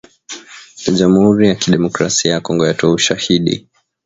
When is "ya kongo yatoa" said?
2.31-2.93